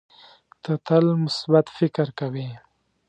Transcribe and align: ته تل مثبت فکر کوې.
ته 0.63 0.71
تل 0.85 1.05
مثبت 1.23 1.65
فکر 1.77 2.07
کوې. 2.19 2.49